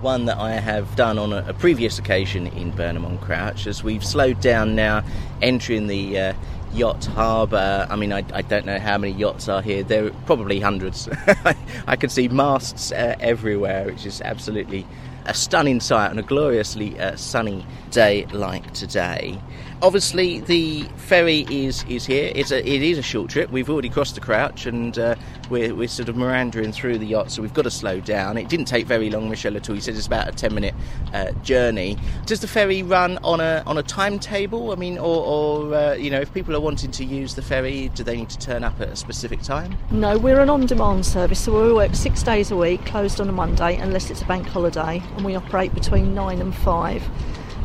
one 0.00 0.24
that 0.24 0.36
I 0.36 0.54
have 0.54 0.96
done 0.96 1.16
on 1.16 1.32
a, 1.32 1.44
a, 1.46 1.54
previous 1.54 1.96
occasion 1.96 2.48
in 2.48 2.72
Burnham 2.72 3.04
on 3.04 3.18
Crouch, 3.18 3.68
as 3.68 3.84
we've 3.84 4.04
slowed 4.04 4.40
down 4.40 4.74
now, 4.74 5.04
entering 5.40 5.86
the 5.86 6.18
uh, 6.18 6.32
yacht 6.72 7.04
harbour. 7.06 7.86
I 7.88 7.96
mean, 7.96 8.12
I, 8.12 8.24
I, 8.32 8.42
don't 8.42 8.66
know 8.66 8.78
how 8.78 8.98
many 8.98 9.12
yachts 9.12 9.48
are 9.48 9.62
here. 9.62 9.82
There 9.82 10.06
are 10.06 10.10
probably 10.26 10.60
hundreds. 10.60 11.08
I 11.86 11.96
can 11.96 12.10
see 12.10 12.28
masts 12.28 12.92
uh, 12.92 13.16
everywhere, 13.20 13.86
which 13.86 14.06
is 14.06 14.20
absolutely 14.20 14.86
a 15.26 15.34
stunning 15.34 15.80
sight 15.80 16.10
on 16.10 16.18
a 16.18 16.22
gloriously 16.22 16.98
uh, 16.98 17.16
sunny 17.16 17.66
day 17.90 18.26
like 18.26 18.72
today. 18.72 19.38
Obviously, 19.82 20.38
the 20.38 20.84
ferry 20.96 21.44
is, 21.50 21.84
is 21.88 22.06
here. 22.06 22.30
It's 22.36 22.52
a, 22.52 22.58
it 22.58 22.82
is 22.82 22.98
a 22.98 23.02
short 23.02 23.30
trip. 23.30 23.50
We've 23.50 23.68
already 23.68 23.88
crossed 23.88 24.14
the 24.14 24.20
Crouch 24.20 24.66
and 24.66 24.96
uh, 24.96 25.16
we're, 25.50 25.74
we're 25.74 25.88
sort 25.88 26.08
of 26.08 26.16
meandering 26.16 26.70
through 26.70 26.98
the 26.98 27.06
yacht, 27.06 27.32
so 27.32 27.42
we've 27.42 27.52
got 27.52 27.62
to 27.62 27.70
slow 27.70 27.98
down. 27.98 28.36
It 28.36 28.48
didn't 28.48 28.66
take 28.66 28.86
very 28.86 29.10
long, 29.10 29.28
Michelle, 29.28 29.56
at 29.56 29.68
all. 29.68 29.74
He 29.74 29.80
said 29.80 29.96
it's 29.96 30.06
about 30.06 30.28
a 30.28 30.30
10 30.30 30.54
minute 30.54 30.74
uh, 31.12 31.32
journey. 31.42 31.98
Does 32.26 32.38
the 32.38 32.46
ferry 32.46 32.84
run 32.84 33.18
on 33.24 33.40
a, 33.40 33.64
on 33.66 33.76
a 33.76 33.82
timetable? 33.82 34.70
I 34.70 34.76
mean, 34.76 34.98
or, 34.98 35.24
or 35.24 35.74
uh, 35.74 35.94
you 35.94 36.10
know, 36.10 36.20
if 36.20 36.32
people 36.32 36.54
are 36.54 36.60
wanting 36.60 36.92
to 36.92 37.04
use 37.04 37.34
the 37.34 37.42
ferry, 37.42 37.88
do 37.96 38.04
they 38.04 38.16
need 38.16 38.30
to 38.30 38.38
turn 38.38 38.62
up 38.62 38.80
at 38.80 38.88
a 38.88 38.94
specific 38.94 39.42
time? 39.42 39.76
No, 39.90 40.16
we're 40.16 40.40
an 40.40 40.48
on 40.48 40.64
demand 40.64 41.04
service, 41.04 41.40
so 41.40 41.60
we 41.60 41.72
work 41.72 41.96
six 41.96 42.22
days 42.22 42.52
a 42.52 42.56
week, 42.56 42.86
closed 42.86 43.20
on 43.20 43.28
a 43.28 43.32
Monday, 43.32 43.78
unless 43.78 44.10
it's 44.10 44.22
a 44.22 44.26
bank 44.26 44.46
holiday, 44.46 45.02
and 45.16 45.24
we 45.24 45.34
operate 45.34 45.74
between 45.74 46.14
nine 46.14 46.40
and 46.40 46.54
five. 46.54 47.02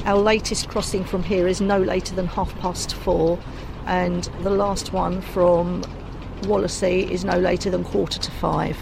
Our 0.07 0.17
latest 0.17 0.69
crossing 0.69 1.03
from 1.03 1.23
here 1.23 1.49
is 1.49 1.59
no 1.59 1.77
later 1.77 2.15
than 2.15 2.27
half 2.27 2.57
past 2.59 2.95
four, 2.95 3.37
and 3.85 4.23
the 4.41 4.49
last 4.49 4.93
one 4.93 5.19
from 5.19 5.83
Wallasea 6.43 7.09
is 7.11 7.25
no 7.25 7.37
later 7.37 7.69
than 7.69 7.83
quarter 7.83 8.17
to 8.17 8.31
five. 8.31 8.77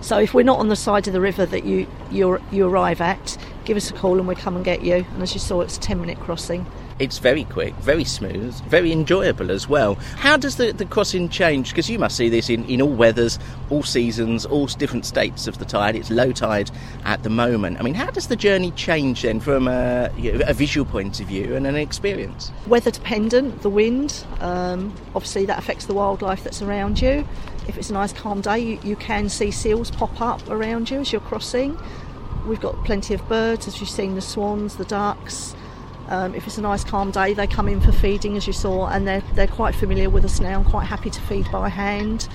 So 0.00 0.18
if 0.18 0.32
we're 0.32 0.44
not 0.44 0.60
on 0.60 0.68
the 0.68 0.76
side 0.76 1.08
of 1.08 1.12
the 1.12 1.20
river 1.20 1.44
that 1.44 1.64
you 1.64 1.88
you 2.12 2.68
arrive 2.68 3.00
at, 3.00 3.36
give 3.64 3.76
us 3.76 3.90
a 3.90 3.94
call 3.94 4.18
and 4.18 4.26
we'll 4.26 4.36
come 4.36 4.56
and 4.56 4.64
get 4.64 4.82
you. 4.82 5.04
And 5.12 5.22
as 5.22 5.34
you 5.34 5.40
saw, 5.40 5.60
it's 5.60 5.76
a 5.76 5.80
10 5.80 6.00
minute 6.00 6.18
crossing. 6.20 6.66
It's 7.00 7.16
very 7.16 7.44
quick, 7.44 7.74
very 7.76 8.04
smooth, 8.04 8.54
very 8.64 8.92
enjoyable 8.92 9.50
as 9.50 9.66
well. 9.66 9.94
How 10.18 10.36
does 10.36 10.56
the, 10.56 10.72
the 10.72 10.84
crossing 10.84 11.30
change? 11.30 11.70
Because 11.70 11.88
you 11.88 11.98
must 11.98 12.14
see 12.14 12.28
this 12.28 12.50
in, 12.50 12.66
in 12.66 12.82
all 12.82 12.92
weathers, 12.92 13.38
all 13.70 13.82
seasons, 13.82 14.44
all 14.44 14.66
different 14.66 15.06
states 15.06 15.46
of 15.46 15.56
the 15.56 15.64
tide. 15.64 15.96
It's 15.96 16.10
low 16.10 16.30
tide 16.30 16.70
at 17.06 17.22
the 17.22 17.30
moment. 17.30 17.80
I 17.80 17.84
mean, 17.84 17.94
how 17.94 18.10
does 18.10 18.28
the 18.28 18.36
journey 18.36 18.70
change 18.72 19.22
then 19.22 19.40
from 19.40 19.66
a, 19.66 20.10
a 20.46 20.52
visual 20.52 20.84
point 20.84 21.20
of 21.20 21.26
view 21.26 21.56
and 21.56 21.66
an 21.66 21.74
experience? 21.74 22.52
Weather 22.66 22.90
dependent, 22.90 23.62
the 23.62 23.70
wind, 23.70 24.22
um, 24.40 24.94
obviously 25.14 25.46
that 25.46 25.58
affects 25.58 25.86
the 25.86 25.94
wildlife 25.94 26.44
that's 26.44 26.60
around 26.60 27.00
you. 27.00 27.26
If 27.66 27.78
it's 27.78 27.88
a 27.88 27.94
nice 27.94 28.12
calm 28.12 28.42
day, 28.42 28.58
you, 28.58 28.80
you 28.82 28.96
can 28.96 29.30
see 29.30 29.50
seals 29.50 29.90
pop 29.90 30.20
up 30.20 30.46
around 30.50 30.90
you 30.90 31.00
as 31.00 31.12
you're 31.12 31.22
crossing. 31.22 31.78
We've 32.46 32.60
got 32.60 32.82
plenty 32.84 33.14
of 33.14 33.26
birds, 33.28 33.68
as 33.68 33.80
you've 33.80 33.90
seen 33.90 34.14
the 34.14 34.20
swans, 34.20 34.76
the 34.76 34.84
ducks. 34.84 35.54
Um, 36.08 36.34
if 36.34 36.46
it's 36.46 36.58
a 36.58 36.62
nice 36.62 36.82
calm 36.82 37.10
day, 37.10 37.34
they 37.34 37.46
come 37.46 37.68
in 37.68 37.80
for 37.80 37.92
feeding, 37.92 38.36
as 38.36 38.46
you 38.46 38.52
saw, 38.52 38.88
and 38.88 39.06
they're, 39.06 39.22
they're 39.34 39.46
quite 39.46 39.74
familiar 39.74 40.10
with 40.10 40.24
us 40.24 40.40
now, 40.40 40.58
and 40.58 40.66
quite 40.66 40.86
happy 40.86 41.10
to 41.10 41.20
feed 41.22 41.50
by 41.52 41.68
hand 41.68 42.28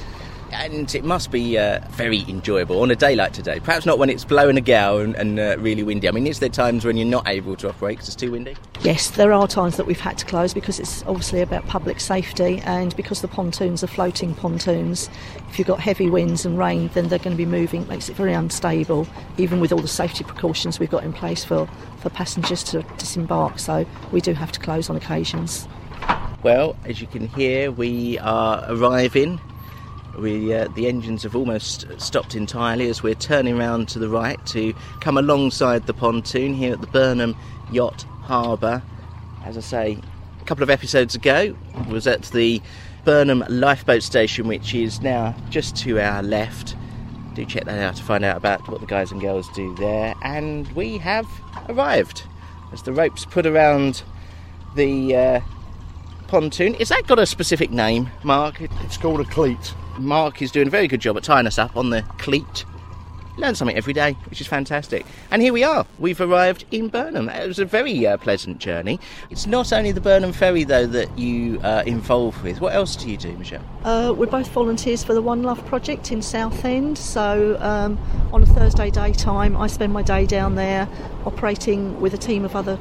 and 0.52 0.94
it 0.94 1.04
must 1.04 1.32
be 1.32 1.58
uh, 1.58 1.80
very 1.92 2.24
enjoyable 2.28 2.82
on 2.82 2.92
a 2.92 2.96
day 2.96 3.16
like 3.16 3.34
today. 3.34 3.60
Perhaps 3.60 3.86
not 3.86 4.00
when 4.00 4.10
it's 4.10 4.24
blowing 4.24 4.58
a 4.58 4.62
gale 4.62 5.00
and, 5.00 5.16
and 5.16 5.40
uh, 5.40 5.56
really 5.60 5.84
windy. 5.84 6.08
I 6.08 6.12
mean, 6.12 6.28
is 6.28 6.40
there 6.40 6.50
times 6.50 6.86
when 6.86 6.98
you're 6.98 7.08
not 7.08 7.28
able 7.28 7.56
to 7.58 7.70
operate 7.70 7.98
because 7.98 8.10
it's 8.10 8.16
too 8.16 8.32
windy? 8.32 8.56
Yes, 8.82 9.10
there 9.12 9.34
are 9.34 9.48
times 9.48 9.78
that 9.78 9.86
we've 9.86 10.00
had 10.00 10.18
to 10.20 10.25
close 10.25 10.54
because 10.54 10.80
it's 10.80 11.04
obviously 11.04 11.42
about 11.42 11.66
public 11.68 12.00
safety 12.00 12.62
and 12.66 12.96
because 12.96 13.22
the 13.22 13.28
pontoons 13.28 13.84
are 13.84 13.88
floating 13.88 14.34
pontoons. 14.36 15.10
If 15.50 15.60
you've 15.60 15.68
got 15.68 15.80
heavy 15.80 16.10
winds 16.10 16.46
and 16.46 16.58
rain, 16.58 16.90
then 16.94 17.08
they're 17.08 17.20
going 17.20 17.36
to 17.36 17.38
be 17.38 17.46
moving. 17.46 17.84
It 17.84 17.90
makes 17.90 18.10
it 18.10 18.16
very 18.16 18.34
unstable, 18.34 19.08
even 19.38 19.60
with 19.60 19.72
all 19.72 19.80
the 19.80 19.88
safety 19.88 20.24
precautions 20.24 20.80
we've 20.80 20.92
got 20.92 21.04
in 21.04 21.14
place 21.14 21.44
for, 21.44 21.68
for 22.00 22.10
passengers 22.10 22.64
to 22.66 22.84
disembark. 22.98 23.60
So 23.60 23.86
we 24.12 24.22
do 24.22 24.34
have 24.34 24.52
to 24.54 24.60
close 24.60 24.90
on 24.90 24.96
occasions. 24.96 25.68
Well, 26.44 26.75
as 26.86 27.02
you 27.02 27.08
can 27.08 27.28
hear, 27.30 27.72
we 27.72 28.20
are 28.20 28.64
arriving 28.68 29.40
we, 30.19 30.53
uh, 30.53 30.67
the 30.75 30.88
engines 30.88 31.24
have 31.24 31.36
almost 31.36 31.86
stopped 32.00 32.36
entirely 32.36 32.89
as 32.89 33.03
we're 33.03 33.15
turning 33.15 33.57
around 33.57 33.88
to 33.89 34.00
the 34.00 34.10
right 34.10 34.43
to 34.48 34.74
come 35.01 35.17
alongside 35.17 35.88
the 35.88 35.93
pontoon 35.93 36.53
here 36.53 36.74
at 36.74 36.81
the 36.81 36.88
Burnham 36.88 37.36
Yacht 37.72 38.03
Harbour. 38.22 38.81
As 39.43 39.57
I 39.57 39.62
say, 39.62 39.98
a 40.41 40.45
couple 40.45 40.63
of 40.63 40.69
episodes 40.69 41.15
ago 41.15 41.55
was 41.89 42.07
at 42.07 42.24
the 42.24 42.62
Burnham 43.03 43.43
Lifeboat 43.50 44.03
Station, 44.03 44.48
which 44.48 44.74
is 44.74 45.01
now 45.01 45.36
just 45.50 45.75
to 45.77 46.00
our 46.00 46.24
left. 46.24 46.75
Do 47.36 47.45
check 47.45 47.65
that 47.65 47.79
out 47.79 47.95
to 47.98 48.03
find 48.03 48.24
out 48.24 48.38
about 48.38 48.67
what 48.69 48.79
the 48.81 48.88
guys 48.88 49.12
and 49.12 49.19
girls 49.22 49.48
do 49.50 49.75
there. 49.75 50.15
And 50.24 50.67
we 50.69 50.98
have 51.00 51.27
arrived 51.69 52.24
as 52.72 52.81
the 52.84 52.93
ropes 52.93 53.25
put 53.25 53.45
around 53.45 54.03
the 54.75 55.15
uh, 55.15 55.41
pontoon. 56.27 56.75
Is 56.75 56.89
that 56.89 57.05
got 57.07 57.19
a 57.19 57.25
specific 57.25 57.72
name, 57.72 58.10
Mark? 58.24 58.62
It's 58.62 58.98
called 58.98 59.19
a 59.19 59.25
cleat. 59.25 59.74
Mark 59.98 60.42
is 60.42 60.52
doing 60.52 60.68
a 60.68 60.72
very 60.72 60.88
good 60.88 61.02
job 61.02 61.18
at 61.18 61.24
tying 61.24 61.48
us 61.48 61.58
up 61.58 61.75
on 61.78 61.90
the 61.90 62.02
cleat. 62.18 62.66
Learn 63.38 63.54
something 63.54 63.75
every 63.75 63.92
day, 63.92 64.14
which 64.30 64.40
is 64.40 64.48
fantastic. 64.48 65.06
And 65.30 65.42
here 65.42 65.52
we 65.52 65.62
are. 65.64 65.86
We've 66.00 66.22
arrived 66.22 66.64
in 66.72 66.88
Burnham. 66.88 67.28
It 67.28 67.48
was 67.48 67.60
a 67.60 67.66
very 67.66 68.08
uh, 68.08 68.16
pleasant 68.16 68.60
journey. 68.60 68.98
It's 69.30 69.46
not 69.46 69.74
only 69.74 69.92
the 69.92 70.00
Burnham 70.00 70.32
Ferry, 70.32 70.64
though, 70.64 70.88
that 70.88 71.18
you 71.18 71.60
are 71.62 71.84
involved 71.84 72.42
with. 72.44 72.62
What 72.62 72.74
else 72.74 72.96
do 72.96 73.10
you 73.10 73.18
do, 73.18 73.36
Michelle? 73.38 73.64
Uh, 73.84 74.14
we're 74.16 74.28
both 74.28 74.48
volunteers 74.48 75.04
for 75.04 75.14
the 75.14 75.22
One 75.22 75.44
Love 75.44 75.66
project 75.66 76.14
in 76.14 76.22
Southend. 76.22 76.98
So 76.98 77.58
um, 77.60 78.00
on 78.32 78.42
a 78.42 78.46
Thursday 78.46 78.90
daytime, 78.90 79.58
I 79.58 79.68
spend 79.68 79.92
my 79.92 80.02
day 80.02 80.25
down 80.25 80.56
there 80.56 80.88
operating 81.25 82.00
with 82.00 82.14
a 82.14 82.18
team 82.18 82.46
of 82.46 82.56
other 82.56 82.80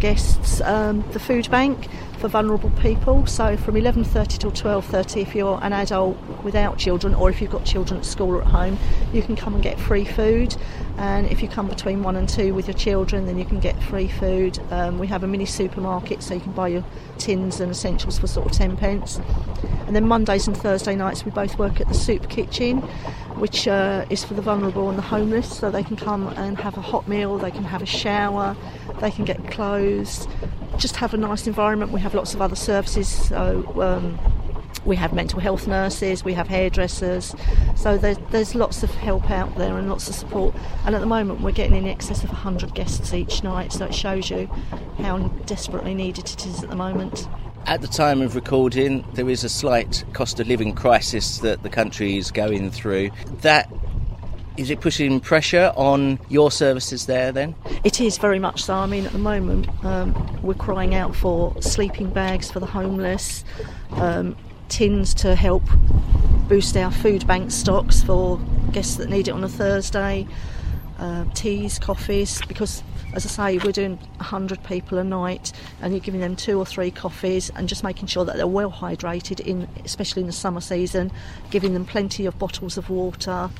guests 0.00 0.62
um, 0.62 1.04
the 1.12 1.20
food 1.20 1.50
bank 1.50 1.86
for 2.20 2.28
vulnerable 2.28 2.70
people. 2.82 3.26
So 3.26 3.56
from 3.56 3.76
11:30 3.76 4.38
till 4.38 4.50
12:30, 4.50 5.22
if 5.22 5.34
you're 5.34 5.58
an 5.62 5.72
adult 5.72 6.18
without 6.44 6.76
children, 6.76 7.14
or 7.14 7.30
if 7.30 7.40
you've 7.40 7.50
got 7.50 7.64
children 7.64 7.98
at 7.98 8.04
school 8.04 8.36
or 8.36 8.42
at 8.42 8.48
home, 8.48 8.78
you 9.12 9.22
can 9.22 9.36
come 9.36 9.54
and 9.54 9.62
get 9.62 9.80
free 9.80 10.04
food. 10.04 10.54
And 10.98 11.26
if 11.28 11.40
you 11.42 11.48
come 11.48 11.66
between 11.66 12.02
one 12.02 12.16
and 12.16 12.28
two 12.28 12.52
with 12.52 12.68
your 12.68 12.76
children, 12.76 13.24
then 13.24 13.38
you 13.38 13.46
can 13.46 13.58
get 13.58 13.82
free 13.82 14.08
food. 14.08 14.58
Um, 14.70 14.98
we 14.98 15.06
have 15.06 15.24
a 15.24 15.26
mini 15.26 15.46
supermarket, 15.46 16.22
so 16.22 16.34
you 16.34 16.40
can 16.40 16.52
buy 16.52 16.68
your 16.68 16.84
tins 17.16 17.58
and 17.58 17.70
essentials 17.72 18.18
for 18.18 18.26
sort 18.26 18.46
of 18.46 18.52
10 18.52 18.76
pence. 18.76 19.18
And 19.86 19.96
then 19.96 20.06
Mondays 20.06 20.46
and 20.46 20.54
Thursday 20.54 20.94
nights, 20.94 21.24
we 21.24 21.30
both 21.30 21.58
work 21.58 21.80
at 21.80 21.88
the 21.88 21.94
soup 21.94 22.28
kitchen, 22.28 22.82
which 23.40 23.66
uh, 23.66 24.04
is 24.10 24.22
for 24.24 24.34
the 24.34 24.42
vulnerable 24.42 24.90
and 24.90 24.98
the 24.98 25.02
homeless, 25.02 25.58
so 25.58 25.70
they 25.70 25.82
can 25.82 25.96
come 25.96 26.28
and 26.36 26.58
have 26.58 26.76
a 26.76 26.82
hot 26.82 27.08
meal, 27.08 27.38
they 27.38 27.50
can 27.50 27.64
have 27.64 27.80
a 27.80 27.86
shower, 27.86 28.54
they 29.00 29.10
can 29.10 29.24
get 29.24 29.50
clothes, 29.50 30.28
just 30.80 30.96
have 30.96 31.14
a 31.14 31.16
nice 31.16 31.46
environment. 31.46 31.92
We 31.92 32.00
have 32.00 32.14
lots 32.14 32.34
of 32.34 32.42
other 32.42 32.56
services, 32.56 33.06
so 33.06 33.64
um, 33.80 34.18
we 34.84 34.96
have 34.96 35.12
mental 35.12 35.40
health 35.40 35.66
nurses, 35.66 36.24
we 36.24 36.32
have 36.32 36.48
hairdressers, 36.48 37.34
so 37.76 37.98
there's, 37.98 38.16
there's 38.30 38.54
lots 38.54 38.82
of 38.82 38.90
help 38.90 39.30
out 39.30 39.56
there 39.56 39.76
and 39.76 39.88
lots 39.88 40.08
of 40.08 40.14
support. 40.14 40.54
And 40.84 40.94
at 40.94 41.00
the 41.00 41.06
moment, 41.06 41.42
we're 41.42 41.52
getting 41.52 41.76
in 41.76 41.86
excess 41.86 42.24
of 42.24 42.30
100 42.30 42.74
guests 42.74 43.12
each 43.12 43.44
night, 43.44 43.72
so 43.72 43.84
it 43.84 43.94
shows 43.94 44.30
you 44.30 44.46
how 44.98 45.18
desperately 45.46 45.94
needed 45.94 46.30
it 46.30 46.46
is 46.46 46.62
at 46.62 46.70
the 46.70 46.76
moment. 46.76 47.28
At 47.66 47.82
the 47.82 47.88
time 47.88 48.22
of 48.22 48.34
recording, 48.34 49.04
there 49.12 49.28
is 49.28 49.44
a 49.44 49.48
slight 49.48 50.04
cost 50.14 50.40
of 50.40 50.48
living 50.48 50.74
crisis 50.74 51.38
that 51.38 51.62
the 51.62 51.68
country 51.68 52.16
is 52.16 52.30
going 52.30 52.70
through. 52.70 53.10
That 53.42 53.70
is 54.56 54.70
it 54.70 54.80
putting 54.80 55.20
pressure 55.20 55.72
on 55.76 56.18
your 56.28 56.50
services 56.50 57.06
there 57.06 57.32
then? 57.32 57.54
It 57.84 58.00
is 58.00 58.18
very 58.18 58.38
much 58.38 58.64
so. 58.64 58.74
I 58.74 58.86
mean, 58.86 59.06
at 59.06 59.12
the 59.12 59.18
moment, 59.18 59.68
um, 59.84 60.14
we're 60.42 60.54
crying 60.54 60.94
out 60.94 61.14
for 61.14 61.60
sleeping 61.62 62.10
bags 62.10 62.50
for 62.50 62.60
the 62.60 62.66
homeless, 62.66 63.44
um, 63.92 64.36
tins 64.68 65.14
to 65.14 65.34
help 65.34 65.62
boost 66.48 66.76
our 66.76 66.90
food 66.90 67.26
bank 67.26 67.50
stocks 67.50 68.02
for 68.02 68.38
guests 68.72 68.96
that 68.96 69.08
need 69.08 69.28
it 69.28 69.32
on 69.32 69.44
a 69.44 69.48
Thursday, 69.48 70.26
uh, 70.98 71.24
teas, 71.34 71.78
coffees, 71.78 72.40
because 72.46 72.82
as 73.12 73.26
I 73.26 73.28
say, 73.28 73.58
we're 73.58 73.72
doing 73.72 73.96
100 74.16 74.62
people 74.64 74.98
a 74.98 75.04
night 75.04 75.52
and 75.82 75.92
you're 75.92 76.00
giving 76.00 76.20
them 76.20 76.36
two 76.36 76.58
or 76.58 76.66
three 76.66 76.90
coffees 76.90 77.50
and 77.50 77.68
just 77.68 77.82
making 77.82 78.06
sure 78.06 78.24
that 78.24 78.36
they're 78.36 78.46
well 78.46 78.70
hydrated, 78.70 79.40
in, 79.40 79.68
especially 79.84 80.20
in 80.20 80.26
the 80.26 80.32
summer 80.32 80.60
season, 80.60 81.10
giving 81.50 81.72
them 81.72 81.84
plenty 81.84 82.26
of 82.26 82.38
bottles 82.38 82.76
of 82.76 82.88
water, 82.88 83.50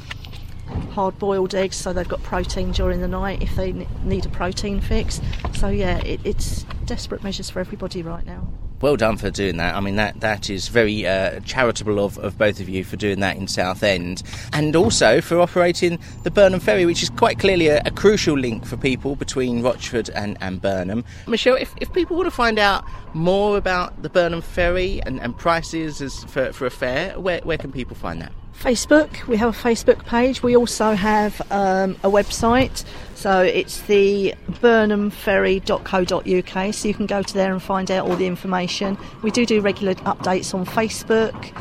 hard 0.92 1.18
boiled 1.18 1.54
eggs 1.54 1.76
so 1.76 1.92
they've 1.92 2.08
got 2.08 2.22
protein 2.22 2.72
during 2.72 3.00
the 3.00 3.08
night 3.08 3.42
if 3.42 3.54
they 3.56 3.72
need 4.04 4.26
a 4.26 4.30
protein 4.30 4.80
fix. 4.80 5.20
So, 5.54 5.68
yeah, 5.68 5.98
it, 5.98 6.20
it's 6.24 6.64
desperate 6.84 7.22
measures 7.22 7.50
for 7.50 7.60
everybody 7.60 8.02
right 8.02 8.26
now 8.26 8.48
well 8.80 8.96
done 8.96 9.16
for 9.16 9.30
doing 9.30 9.56
that. 9.58 9.74
I 9.74 9.80
mean, 9.80 9.96
that 9.96 10.20
that 10.20 10.48
is 10.48 10.68
very 10.68 11.06
uh, 11.06 11.40
charitable 11.40 12.02
of, 12.02 12.18
of 12.18 12.38
both 12.38 12.60
of 12.60 12.68
you 12.68 12.84
for 12.84 12.96
doing 12.96 13.20
that 13.20 13.36
in 13.36 13.46
Southend, 13.46 14.22
and 14.52 14.74
also 14.74 15.20
for 15.20 15.40
operating 15.40 15.98
the 16.22 16.30
Burnham 16.30 16.60
Ferry, 16.60 16.86
which 16.86 17.02
is 17.02 17.10
quite 17.10 17.38
clearly 17.38 17.68
a, 17.68 17.82
a 17.84 17.90
crucial 17.90 18.38
link 18.38 18.64
for 18.64 18.76
people 18.76 19.16
between 19.16 19.62
Rochford 19.62 20.10
and, 20.10 20.36
and 20.40 20.60
Burnham. 20.60 21.04
Michelle, 21.26 21.56
if, 21.56 21.74
if 21.80 21.92
people 21.92 22.16
want 22.16 22.26
to 22.26 22.34
find 22.34 22.58
out 22.58 22.84
more 23.14 23.56
about 23.56 24.02
the 24.02 24.08
Burnham 24.08 24.40
Ferry 24.40 25.02
and, 25.04 25.20
and 25.20 25.36
prices 25.36 26.00
as 26.00 26.24
for, 26.24 26.52
for 26.52 26.66
a 26.66 26.70
fare, 26.70 27.18
where, 27.18 27.40
where 27.40 27.58
can 27.58 27.72
people 27.72 27.96
find 27.96 28.22
that? 28.22 28.32
Facebook. 28.58 29.26
We 29.26 29.36
have 29.36 29.54
a 29.54 29.58
Facebook 29.58 30.06
page. 30.06 30.42
We 30.42 30.56
also 30.56 30.92
have 30.92 31.42
um, 31.50 31.96
a 32.02 32.10
website. 32.10 32.84
So 33.14 33.42
it's 33.42 33.82
the 33.82 34.34
burnhamferry.co.uk. 34.62 36.74
So 36.74 36.88
you 36.88 36.94
can 36.94 37.06
go 37.06 37.22
to 37.22 37.34
there 37.34 37.52
and 37.52 37.62
find 37.62 37.90
out 37.90 38.08
all 38.08 38.16
the 38.16 38.26
information. 38.26 38.96
We 39.22 39.30
do 39.30 39.44
do 39.44 39.60
regular 39.60 39.92
updates 39.94 40.54
on 40.54 40.64
Facebook. 40.64 41.52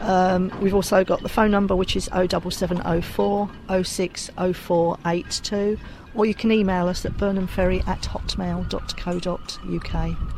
Um, 0.00 0.52
we've 0.60 0.74
also 0.74 1.02
got 1.04 1.22
the 1.22 1.28
phone 1.28 1.50
number, 1.50 1.74
which 1.74 1.96
is 1.96 2.04
07704 2.04 3.50
060482, 3.84 5.78
or 6.14 6.26
you 6.26 6.34
can 6.34 6.52
email 6.52 6.86
us 6.88 7.04
at 7.04 7.14
burnhamferry 7.14 7.84
at 7.88 8.02
hotmail.co.uk. 8.02 10.37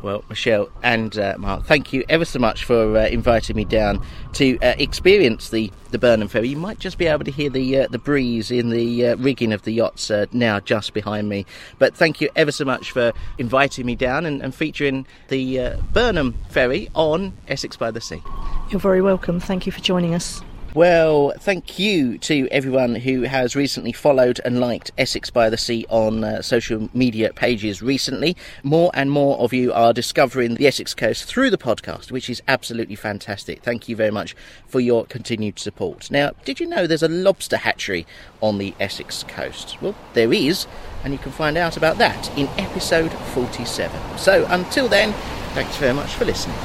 Well, 0.00 0.24
Michelle 0.28 0.68
and 0.82 1.18
uh, 1.18 1.34
Mark, 1.38 1.64
thank 1.64 1.92
you 1.92 2.04
ever 2.08 2.24
so 2.24 2.38
much 2.38 2.64
for 2.64 2.96
uh, 2.96 3.06
inviting 3.06 3.56
me 3.56 3.64
down 3.64 4.04
to 4.34 4.56
uh, 4.60 4.74
experience 4.78 5.50
the, 5.50 5.72
the 5.90 5.98
Burnham 5.98 6.28
Ferry. 6.28 6.48
You 6.48 6.56
might 6.56 6.78
just 6.78 6.98
be 6.98 7.06
able 7.06 7.24
to 7.24 7.32
hear 7.32 7.50
the 7.50 7.78
uh, 7.78 7.88
the 7.88 7.98
breeze 7.98 8.50
in 8.50 8.70
the 8.70 9.08
uh, 9.08 9.16
rigging 9.16 9.52
of 9.52 9.62
the 9.62 9.72
yachts 9.72 10.10
uh, 10.10 10.26
now 10.32 10.60
just 10.60 10.94
behind 10.94 11.28
me. 11.28 11.46
But 11.78 11.96
thank 11.96 12.20
you 12.20 12.30
ever 12.36 12.52
so 12.52 12.64
much 12.64 12.92
for 12.92 13.12
inviting 13.38 13.86
me 13.86 13.96
down 13.96 14.24
and, 14.24 14.40
and 14.40 14.54
featuring 14.54 15.06
the 15.28 15.76
Burnham 15.92 16.38
Ferry 16.48 16.88
on 16.94 17.32
Essex 17.48 17.76
by 17.76 17.90
the 17.90 18.00
Sea. 18.00 18.22
You're 18.70 18.80
very 18.80 19.02
welcome. 19.02 19.40
Thank 19.40 19.66
you 19.66 19.72
for 19.72 19.80
joining 19.80 20.14
us. 20.14 20.42
Well, 20.74 21.32
thank 21.38 21.78
you 21.78 22.18
to 22.18 22.46
everyone 22.50 22.94
who 22.94 23.22
has 23.22 23.56
recently 23.56 23.90
followed 23.90 24.38
and 24.44 24.60
liked 24.60 24.92
Essex 24.98 25.30
by 25.30 25.48
the 25.48 25.56
Sea 25.56 25.86
on 25.88 26.22
uh, 26.22 26.42
social 26.42 26.90
media 26.92 27.32
pages 27.32 27.80
recently. 27.80 28.36
More 28.62 28.90
and 28.92 29.10
more 29.10 29.38
of 29.38 29.54
you 29.54 29.72
are 29.72 29.94
discovering 29.94 30.56
the 30.56 30.66
Essex 30.66 30.94
coast 30.94 31.24
through 31.24 31.48
the 31.48 31.56
podcast, 31.56 32.12
which 32.12 32.28
is 32.28 32.42
absolutely 32.46 32.96
fantastic. 32.96 33.62
Thank 33.62 33.88
you 33.88 33.96
very 33.96 34.10
much 34.10 34.36
for 34.66 34.78
your 34.78 35.06
continued 35.06 35.58
support. 35.58 36.10
Now, 36.10 36.32
did 36.44 36.60
you 36.60 36.66
know 36.66 36.86
there's 36.86 37.02
a 37.02 37.08
lobster 37.08 37.56
hatchery 37.56 38.06
on 38.42 38.58
the 38.58 38.74
Essex 38.78 39.24
coast? 39.26 39.80
Well, 39.80 39.96
there 40.12 40.34
is, 40.34 40.66
and 41.02 41.14
you 41.14 41.18
can 41.18 41.32
find 41.32 41.56
out 41.56 41.78
about 41.78 41.96
that 41.96 42.30
in 42.38 42.46
episode 42.58 43.12
47. 43.32 44.18
So 44.18 44.46
until 44.50 44.86
then, 44.86 45.14
thanks 45.54 45.76
very 45.78 45.94
much 45.94 46.10
for 46.10 46.26
listening. 46.26 46.56